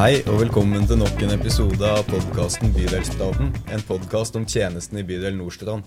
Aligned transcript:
Hei 0.00 0.22
og 0.30 0.38
velkommen 0.40 0.86
til 0.88 0.96
nok 0.96 1.18
en 1.26 1.34
episode 1.34 1.84
av 1.84 2.06
podkasten 2.08 2.70
Bydelspraten. 2.72 3.50
En 3.68 3.82
podkast 3.84 4.38
om 4.38 4.46
tjenesten 4.48 4.96
i 4.96 5.02
bydel 5.04 5.34
Nordstrand. 5.36 5.84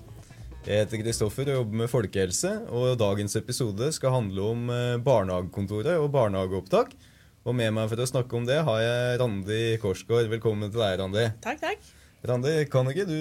Jeg 0.68 0.84
heter 0.84 1.02
Kristoffer 1.02 1.50
og 1.50 1.58
jobber 1.58 1.80
med 1.80 1.90
folkehelse, 1.90 2.52
og 2.70 2.94
dagens 3.02 3.34
episode 3.40 3.90
skal 3.98 4.14
handle 4.14 4.46
om 4.52 4.70
eh, 4.70 5.00
barnehagekontoret 5.02 5.98
og 5.98 6.12
barnehageopptak. 6.14 6.94
Og 7.42 7.58
med 7.58 7.74
meg 7.74 7.90
for 7.90 8.06
å 8.06 8.10
snakke 8.12 8.38
om 8.38 8.46
det 8.46 8.62
har 8.70 8.86
jeg 8.86 9.18
Randi 9.24 9.60
Korsgaard. 9.82 10.30
Velkommen 10.38 10.70
til 10.70 10.86
deg, 10.86 11.02
Randi. 11.02 11.28
Takk, 11.50 11.66
takk. 11.66 11.92
Randi, 12.30 12.56
kan 12.70 12.94
ikke 12.94 13.10
du 13.10 13.20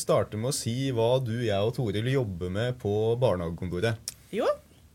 starte 0.00 0.40
med 0.40 0.54
å 0.54 0.56
si 0.56 0.88
hva 0.88 1.12
du, 1.20 1.36
jeg 1.44 1.60
og 1.60 1.76
Toril 1.76 2.14
jobber 2.16 2.56
med 2.56 2.80
på 2.80 2.96
barnehagekontoret? 3.20 4.16
Jo, 4.32 4.48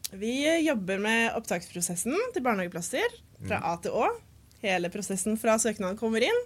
vi 0.10 0.40
jobber 0.66 1.06
med 1.06 1.36
opptaksprosessen 1.38 2.18
til 2.34 2.50
barnehageplasser 2.50 3.22
fra 3.46 3.62
A 3.62 3.78
til 3.86 3.94
Å. 3.94 4.16
Hele 4.66 4.90
prosessen 4.94 5.38
fra 5.38 5.58
søknaden 5.62 5.98
kommer 6.00 6.26
inn 6.26 6.42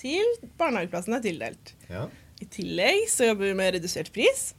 til 0.00 0.24
barnehageplassen 0.60 1.16
er 1.18 1.24
tildelt. 1.24 1.72
Ja. 1.90 2.06
I 2.40 2.46
tillegg 2.54 3.08
så 3.12 3.26
jobber 3.28 3.50
vi 3.50 3.54
med 3.58 3.74
redusert 3.78 4.12
pris, 4.14 4.54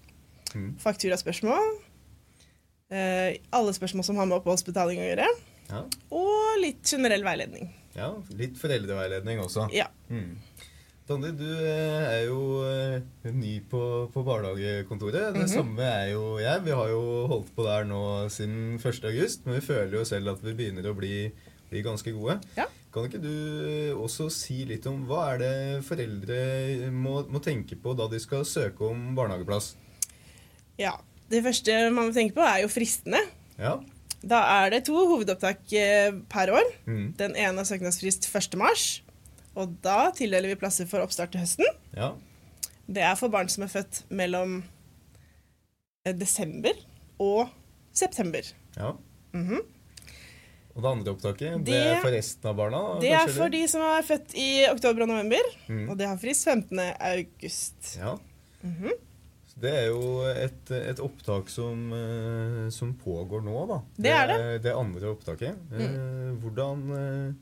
Mm. 0.50 0.72
fakturaspørsmål, 0.82 1.68
eh, 2.92 3.38
alle 3.54 3.74
spørsmål 3.76 4.04
som 4.08 4.18
har 4.18 4.26
med 4.30 4.40
oppholdsbetaling 4.40 5.00
å 5.04 5.08
gjøre, 5.12 5.28
Ja. 5.70 5.84
og 6.12 6.60
litt 6.62 6.82
generell 6.84 7.22
veiledning. 7.24 7.70
ja. 7.96 8.14
Litt 8.36 8.56
foreldreveiledning 8.58 9.40
også. 9.44 9.68
Ja. 9.74 9.88
Mm. 10.10 10.38
Tandi, 11.08 11.32
du 11.38 11.46
eh, 11.46 12.22
er 12.22 12.26
jo 12.28 12.64
eh, 12.66 13.02
ny 13.34 13.60
på, 13.70 14.12
på 14.14 14.24
barnehagekontoret. 14.26 15.34
Det 15.34 15.42
Mhm. 15.42 15.48
samme 15.50 15.80
er 15.82 16.12
jo 16.12 16.38
jeg. 16.38 16.62
Vi 16.66 16.72
har 16.72 16.88
jo 16.90 17.28
holdt 17.28 17.56
på 17.56 17.64
der 17.66 17.84
nå 17.86 18.30
siden 18.30 18.78
1. 18.80 19.04
august, 19.06 19.46
men 19.46 19.56
vi 19.60 19.66
føler 19.66 19.92
jo 19.98 20.04
selv 20.06 20.28
at 20.34 20.42
vi 20.44 20.54
begynner 20.54 20.84
å 20.86 20.96
bli, 20.96 21.32
bli 21.70 21.82
ganske 21.86 22.12
gode. 22.16 22.40
Ja. 22.58 22.66
Kan 22.94 23.06
ikke 23.06 23.22
du 23.22 23.30
eh, 23.30 23.94
også 23.94 24.30
si 24.34 24.64
litt 24.66 24.88
om 24.90 25.04
hva 25.10 25.28
er 25.34 25.42
det 25.44 25.54
foreldre 25.86 26.40
må, 26.94 27.20
må 27.30 27.42
tenke 27.46 27.78
på 27.78 27.94
da 27.98 28.08
de 28.10 28.20
skal 28.22 28.46
søke 28.50 28.88
om 28.90 29.12
barnehageplass? 29.18 29.76
ja. 30.82 30.96
Det 31.30 31.44
første 31.46 31.74
man 31.94 32.08
må 32.08 32.14
tenke 32.16 32.34
på, 32.34 32.42
er 32.42 32.64
jo 32.64 32.70
fristene. 32.74 33.20
Ja. 33.60 33.76
Da 34.26 34.40
er 34.64 34.72
det 34.74 34.80
to 34.88 34.96
hovedopptak 34.98 35.60
eh, 35.78 36.08
per 36.26 36.50
år. 36.58 36.72
Mm. 36.90 37.04
Den 37.20 37.36
ene 37.38 37.62
har 37.62 37.68
søknadsfrist 37.70 38.26
1. 38.34 38.56
mars, 38.58 38.86
og 39.54 39.76
da 39.86 40.08
tildeler 40.18 40.50
vi 40.50 40.58
plasser 40.58 40.90
for 40.90 41.06
oppstart 41.06 41.30
til 41.36 41.44
høsten. 41.44 41.70
Ja. 41.94 42.16
Det 42.90 43.04
er 43.06 43.14
for 43.20 43.30
barn 43.30 43.52
som 43.54 43.68
er 43.68 43.70
født 43.70 44.02
mellom 44.10 44.64
eh, 46.08 46.16
desember 46.18 46.74
og 47.22 47.54
september. 47.94 48.50
ja. 48.80 48.96
Mhm. 49.38 49.62
Og 50.80 50.86
det 50.86 50.92
andre 50.96 51.12
opptaket, 51.12 51.58
det, 51.60 51.74
Det- 51.74 51.88
er 51.92 52.00
for 52.00 52.14
resten 52.16 52.50
av 52.50 52.56
barna? 52.56 52.80
Det 53.04 53.12
er 53.12 53.28
for 53.36 53.52
de 53.52 53.60
som 53.68 53.82
er 53.84 54.06
født 54.08 54.34
i 54.40 54.48
oktober 54.72 55.04
og 55.04 55.10
november, 55.12 55.50
Mm. 55.68 55.90
og 55.92 55.98
det 56.00 56.08
har 56.08 56.18
frist 56.18 56.46
15. 56.48 56.80
august. 57.00 57.98
Ja. 58.00 58.16
Mm 58.64 58.92
Så 59.50 59.60
Det 59.60 59.72
er 59.74 59.86
jo 59.88 60.22
et, 60.30 60.72
et 60.72 61.00
opptak 61.04 61.50
som, 61.50 61.92
eh, 61.92 62.70
som 62.72 62.94
pågår 62.94 63.42
nå, 63.44 63.68
da. 63.68 63.82
Det 63.98 64.12
er 64.14 64.28
det. 64.28 64.62
Det 64.64 64.74
andre 64.76 65.10
opptaket. 65.12 65.56
Mm. 65.74 66.40
Hvordan 66.40 67.36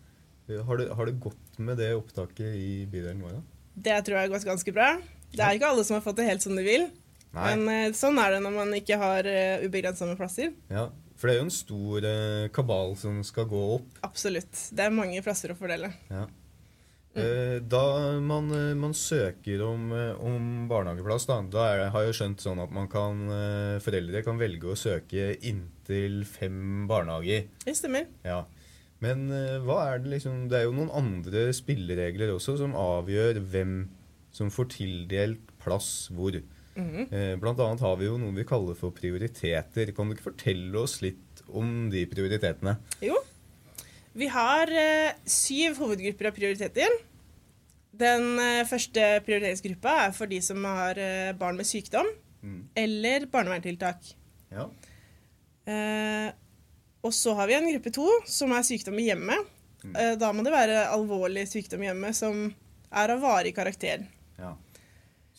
eh, 0.49 0.63
har, 0.63 0.77
det, 0.77 0.87
har 0.95 1.05
det 1.05 1.19
gått 1.19 1.59
med 1.59 1.77
det 1.77 1.91
opptaket 1.93 2.55
i 2.55 2.85
bydelen 2.89 3.21
vår? 3.21 3.33
da? 3.37 3.41
Det 3.75 4.05
tror 4.05 4.17
jeg 4.17 4.29
har 4.29 4.33
gått 4.39 4.47
ganske 4.47 4.73
bra. 4.73 4.97
Det 5.31 5.43
er 5.43 5.59
ikke 5.59 5.69
alle 5.69 5.83
som 5.85 5.93
har 5.99 6.01
fått 6.01 6.15
det 6.17 6.25
helt 6.25 6.41
som 6.41 6.55
de 6.55 6.63
vil, 6.63 6.87
Nei. 7.35 7.55
men 7.55 7.69
eh, 7.69 7.91
sånn 7.93 8.17
er 8.17 8.31
det 8.31 8.41
når 8.41 8.55
man 8.55 8.73
ikke 8.73 8.97
har 8.97 9.23
ubegrensa 9.67 10.07
med 10.07 10.17
plasser. 10.17 10.53
Ja, 10.71 10.87
For 11.17 11.27
det 11.27 11.35
er 11.35 11.39
jo 11.41 11.47
en 11.47 11.55
stor 11.55 12.05
eh, 12.05 12.49
kabal 12.53 12.93
som 12.99 13.23
skal 13.25 13.47
gå 13.49 13.61
opp. 13.79 13.95
Absolutt. 14.05 14.53
Det 14.69 14.85
er 14.85 14.93
mange 14.93 15.23
plasser 15.25 15.53
å 15.53 15.57
fordele. 15.57 15.89
Ja. 16.13 16.27
Mm. 17.17 17.65
Da 17.65 17.83
man, 18.21 18.51
eh, 18.53 18.75
man 18.77 18.93
søker 18.93 19.63
om, 19.65 19.91
eh, 19.91 20.13
om 20.21 20.67
barnehageplass, 20.69 21.25
da, 21.25 21.41
da 21.41 21.63
er 21.71 21.89
har 21.89 22.05
jeg 22.05 22.17
skjønt 22.19 22.43
sånn 22.43 22.61
at 22.61 22.71
man 22.71 22.87
kan, 22.87 23.23
eh, 23.33 23.79
foreldre 23.81 24.23
kan 24.23 24.37
velge 24.37 24.69
å 24.69 24.77
søke 24.77 25.31
inntil 25.41 26.23
fem 26.29 26.85
barnehager. 26.87 27.47
Det 27.65 27.75
stemmer. 27.75 28.05
Ja. 28.23 28.43
Men 29.01 29.31
eh, 29.31 29.57
hva 29.61 29.93
er 29.93 29.99
det 30.01 30.09
liksom 30.15 30.47
Det 30.49 30.57
er 30.57 30.63
jo 30.65 30.73
noen 30.73 30.89
andre 30.89 31.51
spilleregler 31.53 32.33
også 32.33 32.57
som 32.57 32.73
avgjør 32.73 33.41
hvem 33.45 33.89
som 34.33 34.49
får 34.53 34.69
tildelt 34.77 35.51
plass 35.61 36.09
hvor. 36.13 36.37
Eh, 36.77 37.35
Blant 37.41 37.59
annet 37.59 37.81
har 37.81 37.95
vi 37.97 38.05
jo 38.05 38.17
noe 38.21 38.35
vi 38.35 38.43
kaller 38.45 38.75
for 38.77 38.91
prioriteter. 38.93 39.89
Kan 39.97 40.09
du 40.09 40.15
ikke 40.15 40.27
fortelle 40.29 40.77
oss 40.77 40.99
litt 41.01 41.41
om 41.49 41.89
de 41.89 42.03
prioritetene? 42.11 42.75
Jo. 43.01 43.17
Vi 44.17 44.27
har 44.33 44.69
eh, 44.69 45.13
syv 45.25 45.77
hovedgrupper 45.81 46.29
av 46.29 46.35
prioriteter. 46.37 46.97
Den 47.97 48.37
eh, 48.39 48.63
første 48.69 49.07
prioriteringsgruppa 49.25 49.95
er 50.05 50.13
for 50.13 50.29
de 50.29 50.37
som 50.45 50.61
har 50.69 50.99
barn 51.39 51.57
med 51.57 51.65
sykdom 51.69 52.07
Mm. 52.37 52.59
eller 52.77 53.23
barnevernstiltak. 53.33 54.11
Ja. 54.53 54.67
Eh, 55.65 56.27
og 57.03 57.13
så 57.13 57.33
har 57.35 57.47
vi 57.49 57.55
en 57.57 57.65
gruppe 57.73 57.91
to, 57.95 58.05
som 58.29 58.53
er 58.55 58.61
sykdom 58.63 58.99
i 59.01 59.07
hjemmet. 59.09 59.47
Mm. 59.83 59.95
Eh, 59.97 60.13
da 60.21 60.29
må 60.31 60.45
det 60.45 60.53
være 60.53 60.83
alvorlig 60.93 61.47
sykdom 61.49 61.81
i 61.83 61.89
hjemmet 61.89 62.15
som 62.15 62.43
er 62.93 63.13
av 63.15 63.23
varig 63.25 63.55
karakter. 63.57 64.05
ja. 64.37 64.53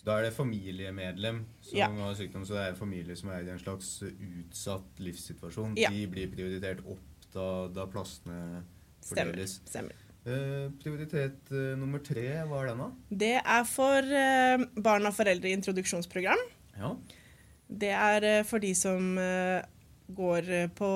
Da 0.09 0.17
er 0.19 0.29
det 0.29 0.33
familiemedlem 0.39 1.43
som 1.61 1.77
Ja. 1.79 1.89
har 1.93 2.15
sykdom, 2.17 2.47
så 2.49 2.57
det 2.57 2.65
er 2.71 2.75
familie 2.79 3.17
som 3.19 3.29
er 3.35 3.45
i 3.45 3.51
en 3.53 3.61
slags 3.61 3.91
utsatt 4.09 4.99
livssituasjon. 5.05 5.77
Ja. 5.77 5.91
De 5.93 6.07
blir 6.09 6.31
prioritert 6.33 6.81
opp 6.89 7.03
da, 7.35 7.69
da 7.69 7.85
plassene 7.93 8.63
fordeles. 9.05 9.59
Stemmer. 9.69 9.93
Eh, 10.29 10.69
prioritet 10.83 11.53
eh, 11.53 11.75
nummer 11.79 12.01
tre, 12.05 12.25
hva 12.49 12.63
er 12.63 12.71
den 12.73 12.81
da? 12.83 12.89
Det 13.23 13.35
er 13.45 13.65
for 13.69 14.01
eh, 14.23 14.65
barn 14.81 15.07
av 15.09 15.15
foreldre 15.17 15.49
i 15.49 15.55
introduksjonsprogram. 15.57 16.41
Ja. 16.79 16.95
Det 17.69 17.93
er 17.93 18.25
eh, 18.25 18.43
for 18.49 18.65
de 18.65 18.73
som 18.77 19.13
eh, 19.21 19.61
går 20.17 20.49
eh, 20.63 20.67
på 20.77 20.89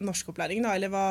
norskopplæring, 0.00 0.62
da, 0.64 0.74
eller 0.76 0.92
hva 0.92 1.06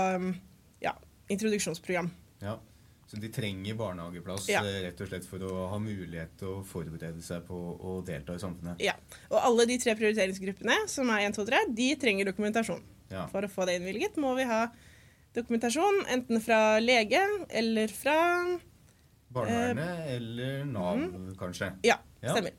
Ja, 0.83 0.91
introduksjonsprogram. 1.29 2.09
Ja, 2.41 2.57
Så 3.05 3.19
de 3.21 3.29
trenger 3.29 3.75
barnehageplass 3.77 4.47
Ja. 4.49 4.63
eh, 4.65 4.81
rett 4.87 5.01
og 5.01 5.07
slett 5.11 5.25
for 5.29 5.37
å 5.45 5.67
ha 5.69 5.77
mulighet 5.79 6.31
til 6.39 6.47
å 6.55 6.63
forberede 6.65 7.21
seg 7.21 7.43
på 7.45 7.53
å 7.77 7.99
delta 8.05 8.33
i 8.33 8.41
samfunnet? 8.41 8.81
Ja. 8.81 8.95
Og 9.29 9.37
alle 9.43 9.65
de 9.69 9.77
tre 9.77 9.93
prioriteringsgruppene, 9.95 10.87
som 10.89 11.09
er 11.13 11.27
1, 11.27 11.35
2, 11.37 11.45
3, 11.45 11.59
de 11.77 11.89
trenger 12.01 12.25
dokumentasjon. 12.31 12.81
Ja. 13.11 13.27
For 13.29 13.45
å 13.45 13.49
få 13.51 13.67
det 13.69 13.77
innvilget 13.79 14.17
må 14.17 14.33
vi 14.35 14.43
ha 14.49 14.63
dokumentasjon 15.37 16.05
enten 16.09 16.41
fra 16.41 16.79
lege 16.81 17.21
eller 17.49 17.87
fra 17.93 18.59
Barnevernet 19.35 20.07
eller 20.15 20.65
Nav, 20.65 21.01
kanskje. 21.37 21.73
Ja, 21.83 21.97
stemmer. 22.23 22.53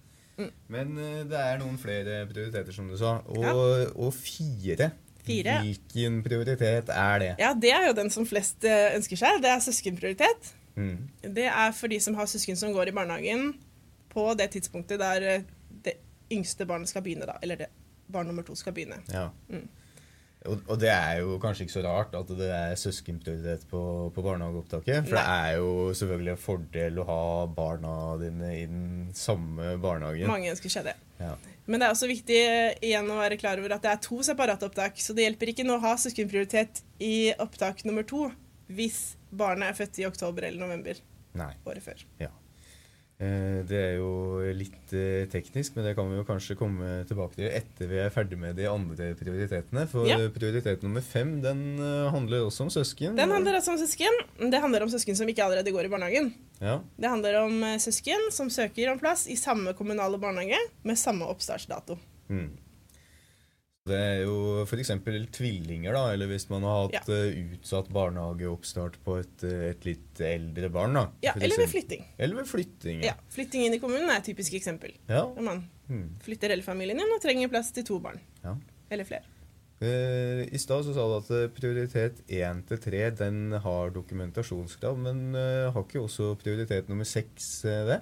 Men 0.69 0.99
eh, 1.01 1.23
det 1.25 1.39
er 1.41 1.59
noen 1.63 1.79
flere 1.81 2.27
prioriteter, 2.29 2.75
som 2.77 2.89
du 2.91 2.97
sa. 3.01 3.15
Og, 3.33 3.95
og 3.97 4.13
fire. 4.15 4.91
Fire. 5.27 5.57
Hvilken 5.67 6.21
prioritet 6.25 6.93
er 6.93 7.23
det? 7.23 7.33
Ja, 7.43 7.53
det 7.67 7.73
er 7.75 7.89
jo 7.89 7.97
den 7.99 8.13
som 8.15 8.29
flest 8.29 8.65
eh, 8.69 8.95
ønsker 8.97 9.21
seg. 9.21 9.41
Det 9.45 9.53
er 9.53 9.65
søskenprioritet. 9.65 10.53
Mm. 10.77 11.09
Det 11.37 11.49
er 11.49 11.73
for 11.77 11.93
de 11.93 12.01
som 12.03 12.17
har 12.19 12.29
søsken 12.31 12.59
som 12.59 12.75
går 12.75 12.93
i 12.93 12.97
barnehagen 12.97 13.55
på 14.13 14.29
det 14.39 14.51
tidspunktet 14.55 15.01
der 15.01 15.27
eh, 15.31 15.49
det 15.85 15.99
yngste 16.33 16.67
barnet 16.69 16.91
skal 16.91 17.05
begynne, 17.05 17.29
da. 17.29 17.39
Eller 17.43 17.65
det 17.65 17.73
barn 18.13 18.29
nummer 18.31 18.47
to 18.47 18.55
skal 18.55 18.75
begynne. 18.77 19.01
Ja. 19.13 19.29
Mm. 19.51 19.67
Og, 20.47 20.61
og 20.71 20.79
det 20.79 20.91
er 20.93 21.25
jo 21.25 21.41
kanskje 21.43 21.67
ikke 21.67 21.75
så 21.75 21.83
rart 21.83 22.15
at 22.15 22.29
det 22.39 22.49
er 22.55 22.77
søskenprioritet 22.79 23.67
på, 23.71 23.81
på 24.15 24.23
barnehageopptaket. 24.23 25.09
For 25.09 25.19
det 25.19 25.25
er 25.27 25.57
jo 25.59 25.71
selvfølgelig 25.99 26.33
en 26.37 26.43
fordel 26.43 27.01
å 27.03 27.07
ha 27.09 27.25
barna 27.57 27.95
dine 28.21 28.53
i 28.55 28.63
den 28.71 29.11
samme 29.17 29.75
barnehagen. 29.83 30.31
Mange 30.31 30.53
ønsker 30.55 30.73
seg 30.73 30.87
det. 30.93 30.95
Ja. 31.19 31.35
Men 31.67 31.83
det 31.83 31.89
er 31.89 31.95
også 31.95 32.09
viktig 32.11 32.39
eh, 32.39 32.77
igjen 32.87 33.11
å 33.11 33.19
være 33.19 33.39
klar 33.41 33.59
over 33.61 33.75
at 33.77 33.85
det 33.85 33.93
er 33.93 34.03
to 34.05 34.21
separate 34.27 34.67
opptak. 34.67 34.99
Så 35.03 35.17
det 35.17 35.27
hjelper 35.27 35.53
ikke 35.53 35.67
nå 35.67 35.79
å 35.79 35.85
ha 35.85 35.95
søskenprioritet 35.99 36.83
i 37.03 37.33
opptak 37.43 37.85
nummer 37.89 38.07
to 38.07 38.29
hvis 38.67 39.17
barnet 39.31 39.71
er 39.71 39.79
født 39.79 40.01
i 40.03 40.07
oktober 40.09 40.47
eller 40.49 40.63
november 40.63 40.99
Nei. 41.39 41.53
året 41.69 41.85
før. 41.85 42.03
Ja. 42.23 42.33
Eh, 43.19 43.63
Det 43.65 43.79
er 43.81 43.95
jo 43.97 44.43
litt 44.53 44.93
eh, 44.93 45.25
teknisk, 45.33 45.77
men 45.77 45.87
det 45.87 45.95
kan 45.97 46.09
vi 46.11 46.19
jo 46.19 46.25
kanskje 46.29 46.57
komme 46.61 47.05
tilbake 47.09 47.39
til 47.39 47.49
etter 47.49 47.89
vi 47.89 47.97
er 48.03 48.11
ferdig 48.13 48.37
med 48.39 48.57
de 48.59 48.67
andre 48.69 49.15
prioritetene. 49.17 49.87
For 49.89 50.05
Ja. 50.07 50.19
prioritet 50.29 50.83
nummer 50.85 51.01
fem 51.01 51.41
den 51.41 51.79
eh, 51.81 52.11
handler 52.13 52.45
også 52.45 52.67
om 52.67 52.69
søsken. 52.71 53.17
Den 53.17 53.31
handler 53.33 53.57
også 53.57 53.73
om 53.73 53.79
søsken. 53.81 54.21
Det 54.51 54.61
handler 54.61 54.83
om 54.85 54.93
søsken 54.93 55.17
som 55.17 55.27
ikke 55.33 55.45
allerede 55.47 55.73
går 55.73 55.89
i 55.89 55.89
barnehagen. 55.89 56.35
Ja. 56.61 56.81
Det 57.01 57.09
handler 57.09 57.41
om 57.47 57.57
søsken 57.81 58.29
som 58.31 58.51
søker 58.51 58.93
om 58.93 58.99
plass 59.01 59.27
i 59.33 59.37
samme 59.37 59.73
kommunale 59.75 60.19
barnehage 60.21 60.59
med 60.85 60.97
samme 61.01 61.25
oppstartsdato. 61.25 61.97
Mm. 62.29 62.51
Det 63.87 63.95
er 64.03 64.23
jo 64.25 64.65
f.eks. 64.67 64.91
tvillinger, 65.37 65.95
da, 65.95 66.01
eller 66.15 66.27
hvis 66.33 66.49
man 66.51 66.65
har 66.67 66.89
hatt 66.89 67.11
eh, 67.15 67.37
utsatt 67.55 67.87
barnehageoppstart 67.95 68.97
på 69.07 69.19
et, 69.21 69.45
eh, 69.47 69.69
et 69.71 69.87
litt 69.87 70.23
eldre 70.27 70.71
barn. 70.75 70.97
da. 70.99 71.05
Ja, 71.23 71.37
eller 71.39 71.61
ved 71.63 71.71
flytting. 71.71 72.03
Eller 72.19 72.41
ved 72.41 72.49
flytting. 72.51 73.05
Ja, 73.07 73.15
Flytting 73.31 73.67
inn 73.69 73.77
i 73.79 73.81
kommunen 73.83 74.11
er 74.11 74.19
et 74.19 74.27
typisk 74.27 74.57
eksempel. 74.59 74.97
ja. 75.09 75.23
Når 75.37 75.43
man 75.53 75.65
Mm. 75.87 76.09
flytter 76.19 76.51
hele 76.51 76.65
familien 76.67 76.99
inn 76.99 77.13
og 77.15 77.21
trenger 77.23 77.47
plass 77.49 77.71
til 77.71 77.85
to 77.87 78.01
barn. 78.03 78.19
Ja. 78.43 78.57
Eller 78.91 79.05
flere. 79.07 79.23
Uh, 79.79 80.43
I 80.51 80.59
stad 80.59 80.83
så 80.87 80.95
sa 80.97 81.05
du 81.07 81.15
at 81.21 81.53
prioritet 81.55 82.23
1 82.33 82.63
til 82.67 82.79
3 82.81 83.11
den 83.19 83.53
har 83.53 83.91
dokumentasjonskrav, 83.95 84.97
men 84.99 85.35
uh, 85.37 85.71
har 85.71 85.85
ikke 85.85 86.01
også 86.01 86.33
prioritet 86.41 86.89
nummer 86.89 87.05
6 87.05 87.65
eh, 87.69 87.85
det? 87.93 88.01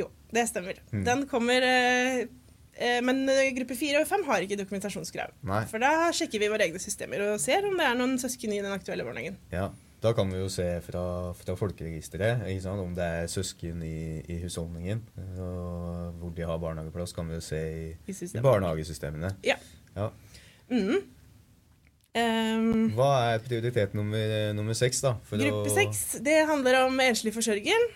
Jo, 0.00 0.08
det 0.32 0.48
stemmer. 0.48 0.80
Mm. 0.90 1.04
Den 1.04 1.26
kommer 1.30 1.60
Men 3.02 3.22
eh, 3.32 3.48
gruppe 3.56 3.76
4 3.78 4.02
og 4.02 4.08
5 4.10 4.24
har 4.28 4.44
ikke 4.44 4.58
dokumentasjonskrav. 4.60 5.32
Nei. 5.48 5.62
For 5.70 5.80
da 5.82 6.10
sjekker 6.12 6.42
vi 6.42 6.50
våre 6.52 6.66
egne 6.68 6.80
systemer 6.82 7.22
og 7.30 7.40
ser 7.40 7.64
om 7.64 7.76
det 7.78 7.86
er 7.88 7.96
noen 7.98 8.18
søsken 8.20 8.52
i 8.52 8.60
den 8.60 8.72
aktuelle 8.74 9.04
barnehagen. 9.06 9.38
Ja, 9.52 9.70
Da 10.04 10.12
kan 10.12 10.28
vi 10.30 10.36
jo 10.38 10.48
se 10.52 10.66
fra, 10.84 11.32
fra 11.34 11.54
folkeregisteret 11.56 12.42
om 12.68 12.92
det 12.94 13.02
er 13.22 13.26
søsken 13.32 13.80
i, 13.82 14.20
i 14.28 14.36
husholdningen. 14.42 15.00
eh, 15.16 15.40
Og 15.40 16.12
hvor 16.20 16.34
de 16.36 16.42
har 16.44 16.58
barnehageplass, 16.58 17.12
kan 17.16 17.28
vi 17.28 17.34
jo 17.34 17.40
se 17.40 17.60
i, 17.72 17.96
I 18.06 18.12
i 18.12 18.40
barnehagesystemene. 18.44 19.32
Ja. 19.42 19.56
Ja. 19.96 20.10
Mm. 20.68 21.00
Um, 22.16 22.90
Hva 22.96 23.08
er 23.34 23.42
prioritet 23.44 23.92
nummer, 23.96 24.52
nummer 24.56 24.72
6, 24.76 25.00
da? 25.04 25.14
For 25.28 25.36
gruppe 25.40 25.72
seks 25.74 25.98
6 26.16 26.22
det 26.24 26.36
handler 26.48 26.78
om 26.86 27.00
enslig 27.04 27.32
forsørger. 27.34 27.88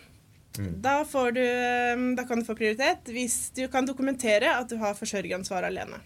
Mm. 0.58 0.72
Da, 0.82 0.96
får 1.06 1.32
du, 1.36 1.42
ehm, 1.44 2.08
da 2.18 2.24
kan 2.26 2.40
du 2.40 2.44
få 2.44 2.56
prioritet 2.58 3.06
hvis 3.14 3.52
du 3.54 3.62
kan 3.70 3.86
dokumentere 3.86 4.50
at 4.56 4.68
du 4.68 4.76
har 4.80 4.96
forsørgeransvar 4.98 5.68
alene. 5.68 6.00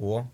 Og 0.00 0.24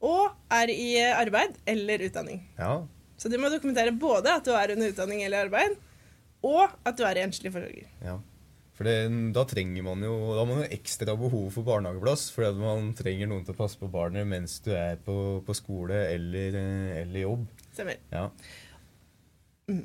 Og 0.00 0.30
er 0.50 0.70
i 0.72 0.96
arbeid 1.12 1.58
eller 1.68 2.06
utdanning. 2.06 2.38
Ja. 2.56 2.86
Så 3.20 3.28
du 3.28 3.36
må 3.36 3.50
dokumentere 3.52 3.92
både 3.92 4.32
at 4.32 4.46
du 4.46 4.54
er 4.56 4.72
under 4.72 4.88
utdanning 4.88 5.20
eller 5.26 5.44
arbeid, 5.44 5.74
og 6.42 6.70
at 6.88 6.96
du 6.96 7.04
er 7.04 7.20
enslig 7.20 7.52
forsørger. 7.52 7.88
ja. 8.04 8.18
For 8.80 8.88
det, 8.88 9.10
da 9.36 9.42
trenger 9.44 9.84
man 9.84 10.00
jo 10.00 10.14
Da 10.32 10.38
har 10.38 10.46
man 10.48 10.62
jo 10.62 10.68
ekstra 10.72 11.12
behov 11.20 11.50
for 11.52 11.66
barnehageplass. 11.66 12.30
Fordi 12.32 12.46
at 12.48 12.56
man 12.56 12.94
trenger 12.96 13.28
noen 13.28 13.44
til 13.44 13.52
å 13.52 13.58
passe 13.58 13.76
på 13.76 13.90
barnet 13.92 14.24
mens 14.24 14.54
du 14.64 14.70
er 14.72 14.96
på, 15.04 15.44
på 15.44 15.52
skole 15.58 15.98
eller, 16.14 16.56
eh, 16.56 17.02
eller 17.02 17.20
jobb. 17.26 17.42
Stemmer. 17.74 18.00
Ja. 18.08 18.30
Mm. 19.68 19.84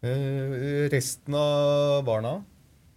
Eh, 0.00 0.88
resten 0.88 1.34
av 1.36 2.00
barna 2.06 2.38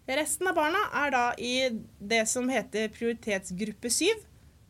Resten 0.08 0.48
av 0.48 0.56
barna 0.56 0.86
er 1.02 1.12
da 1.12 1.24
i 1.36 1.56
det 2.00 2.22
som 2.32 2.48
heter 2.52 2.90
prioritetsgruppe 2.96 3.90
7, 3.92 4.06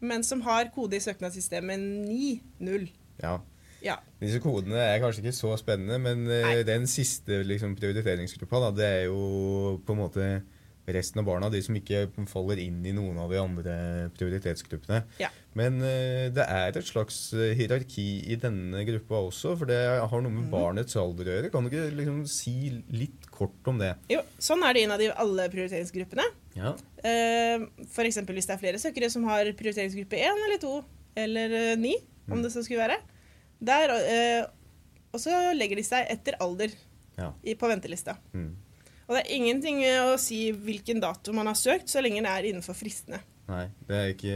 men 0.06 0.26
som 0.26 0.42
har 0.46 0.72
kode 0.74 0.98
i 0.98 1.02
søknadssystemet 1.02 1.82
9.0. 2.10 2.88
Ja. 3.22 3.40
Ja. 3.84 3.98
Disse 4.22 4.40
kodene 4.44 4.78
er 4.80 5.02
kanskje 5.02 5.24
ikke 5.24 5.36
så 5.36 5.56
spennende, 5.60 5.98
men 6.02 6.26
eh, 6.30 6.46
Nei. 6.46 6.66
den 6.68 6.86
siste 6.90 7.42
liksom, 7.46 7.74
prioriteringsgruppa, 7.80 8.62
da, 8.68 8.70
det 8.78 8.90
er 8.90 9.02
jo 9.10 9.80
på 9.86 9.96
en 9.96 10.02
måte 10.04 10.28
resten 10.88 11.20
av 11.22 11.26
barna, 11.26 11.50
de 11.50 11.62
som 11.64 11.76
ikke 11.76 12.10
faller 12.28 12.60
inn 12.60 12.82
i 12.86 12.92
noen 12.92 13.18
av 13.24 13.30
de 13.32 13.38
andre 13.40 13.76
prioritetsgruppene. 14.18 15.04
Ja. 15.22 15.30
Men 15.56 15.78
eh, 15.86 16.28
det 16.34 16.44
er 16.44 16.76
et 16.76 16.88
slags 16.90 17.18
eh, 17.38 17.54
hierarki 17.56 18.06
i 18.34 18.36
denne 18.42 18.82
gruppa 18.88 19.22
også, 19.30 19.54
for 19.60 19.70
det 19.70 19.78
har 20.02 20.22
noe 20.26 20.32
med 20.34 20.44
Mhm. 20.48 20.52
barnets 20.52 20.96
alder 21.00 21.26
å 21.30 21.36
gjøre. 21.38 21.52
Kan 21.54 21.64
du 21.64 21.70
ikke 21.72 21.96
liksom 21.96 22.28
si 22.28 22.56
litt 22.92 23.30
kort 23.32 23.68
om 23.72 23.78
det? 23.80 23.94
Jo, 24.12 24.22
sånn 24.40 24.64
er 24.68 24.74
det 24.74 24.84
innad 24.84 25.02
i 25.02 25.12
alle 25.16 25.48
prioriteringsgruppene. 25.54 26.26
Ja. 26.56 26.74
Eh, 27.04 27.64
eksempel 28.04 28.36
hvis 28.36 28.48
det 28.50 28.56
er 28.58 28.64
flere 28.66 28.82
søkere 28.82 29.10
som 29.10 29.24
har 29.30 29.46
prioriteringsgruppe 29.54 30.20
1 30.20 30.44
eller 30.48 30.58
2 30.60 30.84
eller 31.16 31.76
9, 31.78 31.96
om 32.32 32.38
Mm. 32.40 32.44
det 32.44 32.52
så 32.52 32.64
skulle 32.64 32.84
være. 32.88 33.00
Der, 33.64 34.48
og 35.14 35.20
så 35.22 35.54
legger 35.56 35.76
de 35.78 35.84
seg 35.84 36.08
etter 36.10 36.34
alder 36.42 36.72
Ja. 37.18 37.32
i, 37.46 37.54
på 37.54 37.68
ventelista. 37.70 38.18
Mm. 38.34 38.56
Og 39.14 39.20
det 39.20 39.28
er 39.28 39.36
ingenting 39.36 39.84
å 39.86 40.16
si 40.18 40.48
hvilken 40.58 40.98
dato 41.04 41.34
man 41.38 41.46
har 41.52 41.58
søkt, 41.60 41.86
så 41.92 42.02
lenge 42.02 42.24
det 42.26 42.32
er 42.34 42.48
innenfor 42.50 42.74
fristene. 42.74 43.20
Nei, 43.46 43.68
det 43.86 43.96
er 44.00 44.10
ikke 44.16 44.36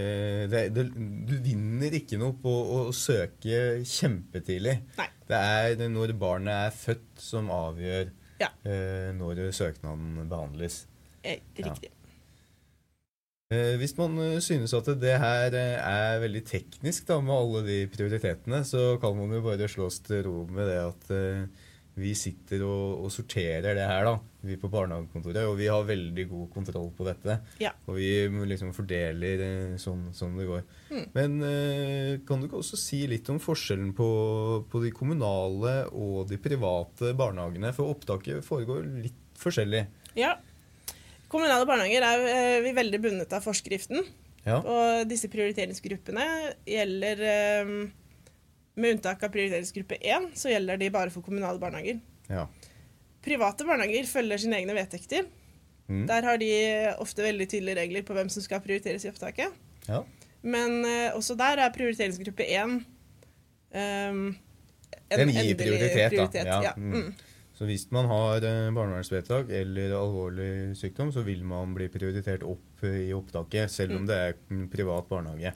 det, 0.52 0.60
er- 0.60 0.70
det, 0.76 0.84
Du 1.26 1.34
vinner 1.42 1.96
ikke 1.98 2.20
noe 2.22 2.36
på 2.44 2.52
å 2.52 2.80
søke 2.94 3.80
kjempetidlig. 3.88 4.76
Nei. 5.00 5.08
Det 5.28 5.40
er 5.40 5.90
når 5.90 6.14
barnet 6.20 6.54
er 6.68 6.76
født 6.76 7.24
som 7.26 7.50
avgjør 7.50 8.12
Ja. 8.44 8.52
eh, 8.68 9.10
når 9.18 9.48
søknaden 9.56 10.28
behandles. 10.30 10.86
Eh, 11.24 11.40
Ja. 11.58 11.72
Riktig. 11.72 11.90
Eh, 13.50 13.78
hvis 13.80 13.94
man 13.98 14.18
eh, 14.20 14.40
synes 14.44 14.74
at 14.76 14.90
det 15.00 15.16
her 15.24 15.56
eh, 15.56 15.80
er 15.80 16.20
veldig 16.20 16.44
teknisk 16.46 17.08
da, 17.08 17.22
med 17.24 17.32
alle 17.34 17.62
de 17.66 17.78
prioritetene, 17.88 18.60
så 18.68 19.00
kan 19.00 19.16
man 19.16 19.32
jo 19.32 19.40
bare 19.46 19.70
slås 19.72 20.02
til 20.04 20.26
ro 20.28 20.42
med 20.52 20.68
det 20.68 20.78
at 20.84 21.12
eh, 21.16 21.46
vi 21.98 22.14
sitter 22.18 22.62
og, 22.66 23.06
og 23.06 23.12
sorterer 23.14 23.74
det 23.78 23.86
her, 23.90 24.06
da, 24.06 24.14
vi 24.46 24.58
på 24.62 24.70
barnehagekontoret, 24.72 25.48
og 25.50 25.56
vi 25.60 25.70
har 25.72 25.86
veldig 25.88 26.26
god 26.30 26.50
kontroll 26.54 26.92
på 26.96 27.08
dette. 27.08 27.40
Ja. 27.64 27.72
Og 27.90 27.98
vi 27.98 28.10
liksom 28.52 28.74
fordeler 28.76 29.44
eh, 29.46 29.78
sånn, 29.82 30.08
sånn 30.16 30.38
det 30.38 30.46
går. 30.50 30.66
Mm. 30.92 31.06
Men 31.16 31.38
eh, 31.48 32.12
kan 32.28 32.40
du 32.40 32.48
ikke 32.48 32.62
også 32.62 32.80
si 32.80 33.02
litt 33.10 33.30
om 33.34 33.42
forskjellen 33.42 33.96
på, 33.98 34.10
på 34.70 34.84
de 34.86 34.94
kommunale 34.96 35.80
og 35.90 36.28
de 36.30 36.40
private 36.42 37.16
barnehagene? 37.18 37.74
For 37.76 37.96
opptaket 37.96 38.46
foregår 38.46 38.86
litt 39.08 39.42
forskjellig. 39.42 39.88
Ja. 40.18 40.36
Kommunale 41.32 41.68
barnehager 41.68 42.06
er 42.08 42.28
eh, 42.32 42.64
vi 42.66 42.78
veldig 42.78 43.04
bundet 43.04 43.34
av 43.36 43.46
forskriften. 43.46 44.06
Ja. 44.48 44.62
Og 44.62 45.10
disse 45.10 45.28
prioriteringsgruppene 45.34 46.28
gjelder 46.70 47.24
eh, 47.34 47.74
Med 48.78 48.94
unntak 48.98 49.24
av 49.26 49.32
prioriteringsgruppe 49.34 49.98
1, 50.02 50.30
så 50.38 50.52
gjelder 50.54 50.78
de 50.78 50.90
bare 50.94 51.10
for 51.14 51.26
kommunale 51.26 51.60
barnehager. 51.62 52.00
ja. 52.30 52.48
Private 53.28 53.66
barnehager 53.68 54.06
følger 54.08 54.40
sine 54.40 54.56
egne 54.62 54.72
vedtekter. 54.78 55.26
Mm. 55.90 56.06
Der 56.08 56.24
har 56.24 56.38
de 56.40 56.48
ofte 57.02 57.24
veldig 57.26 57.48
tydelige 57.52 57.76
regler 57.82 58.04
på 58.08 58.14
hvem 58.16 58.30
som 58.32 58.44
skal 58.46 58.62
prioriteres 58.64 59.04
i 59.04 59.10
opptaket. 59.12 59.52
ja. 59.90 60.04
Men 60.48 60.86
uh, 60.86 61.18
også 61.18 61.36
der 61.36 61.58
er 61.60 61.74
prioriteringsgruppe 61.76 62.46
1 62.46 62.76
um, 63.74 64.36
Den 65.10 65.32
gir 65.34 65.56
prioritet, 65.60 66.14
da. 66.16 66.28
Ja, 66.46 66.60
Ja. 66.70 66.74
mm. 66.78 66.94
Mm. 66.94 67.14
Så 67.58 67.66
hvis 67.66 67.88
man 67.92 68.06
har 68.06 68.38
eh, 68.46 68.70
barnevernsvedtak 68.72 69.50
eller 69.50 69.96
alvorlig 69.98 70.76
sykdom, 70.78 71.10
så 71.12 71.24
vil 71.26 71.42
man 71.44 71.72
bli 71.74 71.88
prioritert 71.90 72.44
opp 72.46 72.84
i 72.86 73.10
opptaket, 73.18 73.72
selv 73.74 73.96
om 73.98 74.04
Mm. 74.04 74.08
det 74.08 74.18
er 74.18 74.68
privat 74.70 75.08
barnehage. 75.10 75.54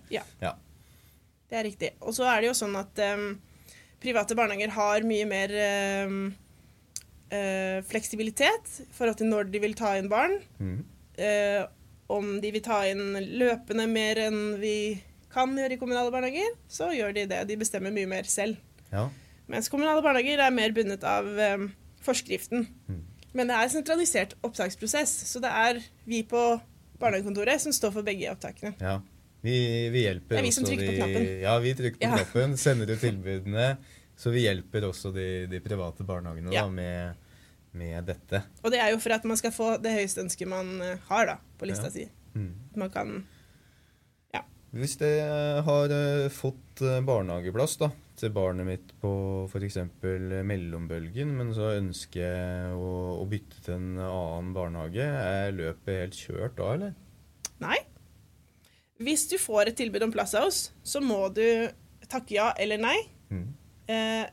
Det 1.52 1.60
er 1.60 1.68
riktig. 1.68 1.92
Og 2.00 2.16
så 2.16 2.30
er 2.32 2.40
det 2.40 2.48
jo 2.48 2.56
sånn 2.56 2.78
at 2.80 3.02
um, 3.12 3.34
private 4.02 4.38
barnehager 4.40 4.72
har 4.72 5.04
mye 5.08 5.28
mer 5.28 5.52
um, 6.08 6.22
uh, 7.34 7.78
fleksibilitet 7.90 8.72
i 8.86 8.90
forhold 8.96 9.20
til 9.20 9.28
når 9.34 9.52
de 9.52 9.62
vil 9.66 9.76
ta 9.76 9.98
inn 10.00 10.08
barn. 10.12 10.38
Mm. 10.64 10.78
Uh, 11.20 11.64
om 12.12 12.38
de 12.44 12.54
vil 12.56 12.64
ta 12.64 12.82
inn 12.88 13.20
løpende 13.40 13.88
mer 13.92 14.20
enn 14.30 14.40
vi 14.64 14.76
kan 15.32 15.52
gjøre 15.56 15.76
i 15.76 15.80
kommunale 15.80 16.12
barnehager, 16.12 16.56
så 16.72 16.90
gjør 16.96 17.14
de 17.20 17.28
det. 17.32 17.44
De 17.52 17.60
bestemmer 17.60 17.92
mye 17.96 18.10
mer 18.10 18.28
selv. 18.32 18.60
Ja. 18.92 19.10
Mens 19.52 19.68
kommunale 19.72 20.04
barnehager 20.04 20.44
er 20.44 20.56
mer 20.56 20.72
bundet 20.76 21.04
av 21.08 21.28
um, 21.28 21.70
forskriften. 22.04 22.68
Mm. 22.88 23.06
Men 23.36 23.48
det 23.48 23.56
er 23.56 23.68
en 23.68 23.76
sentralisert 23.76 24.36
opptaksprosess, 24.44 25.14
så 25.28 25.40
det 25.44 25.52
er 25.52 25.80
vi 26.08 26.24
på 26.28 26.42
barnehagekontoret 27.00 27.64
som 27.64 27.76
står 27.76 28.00
for 28.00 28.08
begge 28.08 28.32
opptakene. 28.32 28.76
ja. 28.80 29.02
Vi, 29.42 29.56
vi 29.90 30.04
hjelper 30.06 30.36
Det 30.36 30.40
er 30.42 30.46
vi 30.46 30.52
som 30.54 30.68
trykker 30.68 30.86
trykker 30.86 31.02
på 31.02 31.10
knappen. 31.10 31.42
Ja, 31.42 31.56
vi 31.64 31.74
trykker 31.80 31.98
på 31.98 32.06
Ja. 32.06 32.14
knappen, 32.20 32.58
sender 32.62 32.92
ut 32.94 33.02
tilbudene. 33.02 33.68
Så 34.22 34.30
vi 34.36 34.44
hjelper 34.46 34.86
også 34.86 35.10
de, 35.16 35.28
de 35.50 35.60
private 35.66 36.06
barnehagene 36.06 36.54
Ja. 36.54 36.68
da, 36.68 36.70
med, 36.70 37.16
med 37.74 38.06
dette. 38.06 38.44
Og 38.62 38.70
det 38.72 38.80
er 38.84 38.92
jo 38.94 39.00
for 39.02 39.16
at 39.18 39.24
man 39.26 39.38
skal 39.40 39.52
få 39.56 39.72
det 39.82 39.96
høyeste 39.98 40.22
ønsket 40.22 40.48
man 40.52 40.76
eh, 40.86 40.98
har 41.10 41.26
da, 41.26 41.38
på 41.58 41.66
lista 41.70 41.90
Ja. 41.90 41.96
si. 41.96 42.10
Mm. 42.36 42.52
Man 42.76 42.90
kan 42.94 43.24
Hvis 44.72 44.94
jeg 45.04 45.64
har 45.68 45.92
eh, 45.92 46.30
fått 46.32 46.80
eh, 46.88 47.02
barnehageplass 47.04 47.74
da, 47.82 47.90
til 48.16 48.30
barnet 48.32 48.64
mitt 48.64 48.94
på 49.02 49.10
f.eks. 49.52 49.76
mellombølgen, 50.48 51.34
men 51.36 51.50
så 51.52 51.74
ønsker 51.76 52.22
jeg 52.24 52.78
å, 52.78 52.92
å 53.20 53.26
bytte 53.28 53.66
til 53.66 53.74
en 53.76 54.00
annen 54.00 54.54
barnehage, 54.56 55.04
er 55.04 55.52
løpet 55.58 55.98
helt 56.06 56.16
kjørt 56.16 56.56
da, 56.56 56.70
eller? 56.78 56.94
Hvis 59.02 59.28
du 59.32 59.38
får 59.42 59.72
et 59.72 59.80
tilbud 59.80 60.04
om 60.06 60.14
plass 60.14 60.36
av 60.38 60.50
oss, 60.50 60.62
så 60.84 61.02
må 61.04 61.24
du 61.34 61.46
takke 62.12 62.36
ja 62.36 62.52
eller 62.60 62.82
nei. 62.82 62.98
Mm. 63.32 63.48
Eh, 63.92 64.26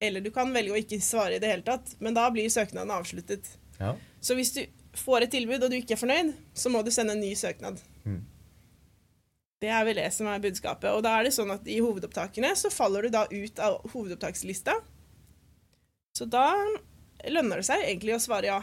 eller 0.00 0.24
du 0.24 0.30
kan 0.32 0.52
velge 0.54 0.72
å 0.72 0.80
ikke 0.80 1.00
svare 1.04 1.36
i 1.36 1.40
det 1.42 1.50
hele 1.50 1.66
tatt, 1.66 1.96
men 2.00 2.16
da 2.16 2.26
blir 2.32 2.48
søknaden 2.52 2.92
avsluttet. 2.94 3.48
Ja. 3.80 3.94
Så 4.20 4.36
hvis 4.38 4.52
du 4.56 4.62
får 4.96 5.26
et 5.26 5.34
tilbud 5.34 5.62
og 5.62 5.72
du 5.72 5.76
ikke 5.78 5.96
er 5.96 6.00
fornøyd, 6.00 6.32
så 6.56 6.72
må 6.72 6.82
du 6.84 6.92
sende 6.94 7.16
en 7.16 7.22
ny 7.22 7.34
søknad. 7.38 7.80
Mm. 8.04 8.22
Det 9.60 9.68
er 9.68 9.84
vel 9.84 10.00
det 10.00 10.08
som 10.16 10.28
er 10.32 10.40
budskapet. 10.40 10.88
Og 10.96 11.04
da 11.04 11.18
er 11.18 11.28
det 11.28 11.34
sånn 11.36 11.52
at 11.52 11.66
i 11.68 11.82
hovedopptakene 11.84 12.54
så 12.56 12.72
faller 12.72 13.04
du 13.04 13.12
da 13.12 13.26
ut 13.28 13.60
av 13.60 13.82
hovedopptakslista. 13.92 14.78
Så 16.16 16.26
da 16.28 16.48
lønner 17.28 17.60
det 17.60 17.68
seg 17.68 17.84
egentlig 17.84 18.16
å 18.16 18.22
svare 18.22 18.48
ja. 18.48 18.60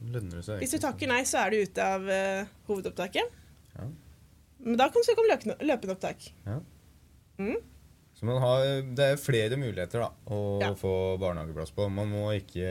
Lønner 0.00 0.38
det 0.40 0.46
seg? 0.46 0.62
Hvis 0.62 0.74
du 0.76 0.80
takker 0.82 1.10
nei, 1.10 1.22
så 1.28 1.42
er 1.44 1.52
du 1.54 1.62
ute 1.62 1.90
av 1.96 2.06
uh, 2.08 2.54
hovedopptaket. 2.70 3.36
Ja. 3.76 3.88
Men 4.62 4.78
da 4.78 4.88
kan 4.92 5.02
du 5.02 5.08
søke 5.08 5.24
om 5.24 5.30
løpende, 5.30 5.58
løpende 5.66 5.96
opptak. 5.96 6.28
Ja. 6.46 6.58
Mm. 7.42 7.60
Så 8.14 8.26
man 8.28 8.38
har, 8.38 8.64
det 8.94 9.06
er 9.14 9.16
flere 9.18 9.56
muligheter 9.58 10.04
da, 10.04 10.10
å 10.30 10.60
Ja. 10.62 10.68
få 10.78 10.92
barnehageplass 11.18 11.72
på. 11.74 11.88
Man 11.90 12.12
må 12.12 12.28
ikke 12.36 12.68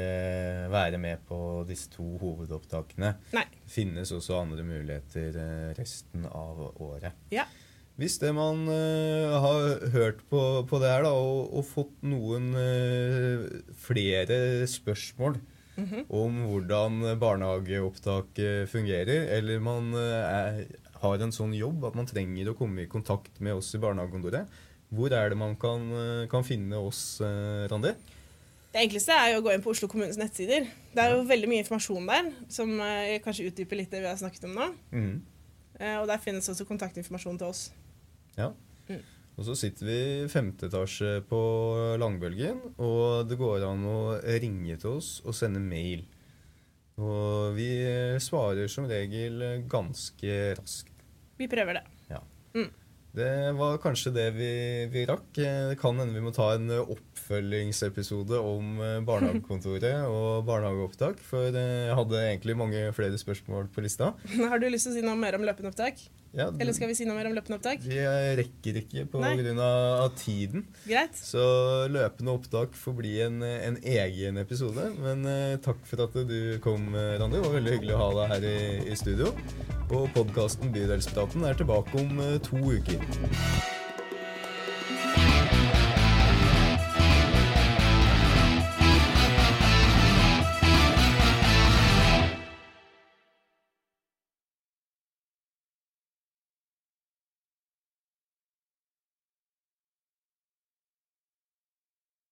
være 0.71 0.99
med 1.01 1.25
på 1.27 1.65
disse 1.67 1.89
to 1.91 2.05
hovedopptakene. 2.21 3.09
Nei. 3.35 3.43
Det 3.57 3.73
finnes 3.73 4.13
også 4.15 4.37
andre 4.39 4.63
muligheter 4.63 5.35
eh, 5.41 5.73
resten 5.75 6.23
av 6.29 6.61
året. 6.79 7.17
Ja. 7.35 7.43
Hvis 7.99 8.15
det 8.21 8.31
man 8.33 8.63
uh, 8.71 9.35
har 9.43 9.89
hørt 9.91 10.21
på, 10.31 10.39
på 10.69 10.79
det 10.79 10.89
her 10.93 11.03
da, 11.03 11.11
og, 11.19 11.51
og 11.59 11.67
fått 11.67 11.99
noen 12.07 12.53
uh, 12.55 13.43
flere 13.75 14.63
spørsmål 14.71 15.35
om 16.09 16.39
hvordan 16.49 17.17
barnehageopptak 17.19 18.39
eh, 18.39 18.65
fungerer, 18.67 19.27
eller 19.37 19.59
man 19.59 19.93
eh, 19.93 20.33
er, 20.35 20.65
har 21.01 21.23
en 21.23 21.31
sånn 21.31 21.53
jobb 21.57 21.85
at 21.85 21.95
man 21.95 22.05
trenger 22.09 22.51
å 22.51 22.57
komme 22.57 22.83
i 22.83 22.89
kontakt 22.91 23.39
med 23.39 23.55
oss 23.55 23.73
i 23.75 23.81
barnehagekontoret, 23.81 24.47
hvor 24.91 25.13
er 25.15 25.29
det 25.31 25.37
man 25.39 25.55
kan, 25.55 25.85
eh, 25.95 26.27
kan 26.29 26.43
finne 26.43 26.77
oss, 26.77 27.21
Randi? 27.71 27.93
Det 28.71 28.79
enkleste 28.85 29.11
er 29.11 29.33
jo 29.33 29.41
å 29.41 29.43
gå 29.43 29.51
inn 29.53 29.63
på 29.63 29.71
Oslo 29.73 29.87
kommunes 29.91 30.15
nettsider. 30.19 30.67
Det 30.93 31.01
er 31.03 31.15
jo 31.15 31.25
veldig 31.27 31.47
mye 31.51 31.63
informasjon 31.63 32.05
der, 32.07 32.29
som 32.47 32.69
kanskje 33.23 33.49
utdyper 33.49 33.75
litt 33.81 33.91
det 33.91 33.99
vi 33.99 34.07
har 34.07 34.15
snakket 34.19 34.45
om 34.47 34.53
nå. 34.55 34.67
Eh, 35.81 35.97
Og 35.99 36.07
der 36.07 36.21
finnes 36.23 36.47
også 36.47 36.63
kontaktinformasjon 36.69 37.39
til 37.41 37.47
oss. 37.49 37.65
Ja. 38.37 38.51
Mm. 38.87 39.01
Og 39.41 39.47
så 39.47 39.55
sitter 39.57 39.87
vi 39.87 39.97
i 39.97 40.29
femte 40.29 40.67
etasje 40.69 41.23
på 41.25 41.41
Langbølgen, 41.97 42.59
og 42.77 43.25
det 43.25 43.39
går 43.41 43.65
an 43.65 43.87
å 43.89 43.99
ringe 44.43 44.77
til 44.77 44.99
oss 44.99 45.15
og 45.25 45.33
sende 45.33 45.63
mail. 45.63 46.05
Og 47.01 47.57
vi 47.57 47.71
svarer 48.21 48.69
som 48.69 48.85
regel 48.85 49.41
ganske 49.71 50.37
raskt. 50.59 50.93
Vi 51.41 51.49
prøver 51.49 51.79
det. 51.79 51.87
Det 53.11 53.51
var 53.59 53.79
kanskje 53.83 54.13
det 54.15 54.27
vi, 54.37 54.51
vi 54.91 55.01
rakk. 55.09 55.33
Det 55.35 55.75
kan 55.81 55.97
hende 55.99 56.15
vi 56.15 56.23
må 56.23 56.31
ta 56.31 56.53
en 56.55 56.69
oppfølgingsepisode 56.79 58.39
om 58.39 58.77
eh, 58.79 59.01
barnehagekontoret 59.03 60.05
og 60.15 60.45
barnehageopptak, 60.47 61.19
for 61.27 61.51
eh, 61.51 61.89
jeg 61.89 61.97
hadde 61.99 62.21
egentlig 62.29 62.55
mange 62.61 62.85
flere 62.95 63.19
spørsmål 63.19 63.67
på 63.75 63.83
lista. 63.83 64.13
Har 64.51 64.63
du 64.63 64.69
lyst 64.71 64.87
til 64.87 64.93
å 64.93 64.99
si 64.99 65.03
noe 65.03 65.19
mer 65.19 65.35
om 65.35 65.43
løpende 65.43 65.73
opptak? 65.73 65.99
Ja, 66.31 66.47
Eller 66.47 66.71
skal 66.71 66.87
vi 66.87 66.95
si 66.95 67.03
noe 67.07 67.17
mer 67.17 67.27
om 67.27 67.33
løpende 67.35 67.57
opptak? 67.59 67.81
Vi 67.83 67.97
rekker 68.39 68.77
ikke 68.79 69.03
av 69.11 70.13
tiden. 70.15 70.63
Greit. 70.85 71.17
Så 71.19 71.41
løpende 71.91 72.37
opptak 72.37 72.77
får 72.77 72.95
bli 73.01 73.17
en, 73.25 73.41
en 73.43 73.77
egen 73.83 74.39
episode. 74.39 74.87
Men 75.01 75.27
eh, 75.27 75.57
takk 75.63 75.83
for 75.89 76.05
at 76.07 76.15
du 76.29 76.57
kom, 76.63 76.87
eh, 76.95 77.17
Randi. 77.19 77.35
Det 77.35 77.43
var 77.47 77.57
veldig 77.59 77.75
hyggelig 77.75 77.97
å 77.97 78.01
ha 78.05 78.09
deg 78.21 78.33
her 78.35 78.47
i, 78.47 78.57
i 78.93 78.97
studio. 78.99 79.35
Og 79.91 80.07
podkasten 80.15 80.71
Bydelspraten 80.71 81.43
er 81.49 81.59
tilbake 81.59 81.99
om 81.99 82.23
eh, 82.23 82.39
to 82.47 82.63
uker. 82.79 83.79